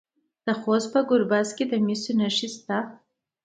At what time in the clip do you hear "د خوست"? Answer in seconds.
0.45-0.87